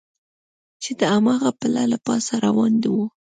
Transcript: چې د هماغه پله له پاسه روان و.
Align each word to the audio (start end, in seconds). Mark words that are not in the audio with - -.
چې 0.83 0.91
د 0.99 1.01
هماغه 1.13 1.51
پله 1.59 1.83
له 1.91 1.97
پاسه 2.05 2.33
روان 2.45 2.73
و. 2.93 2.95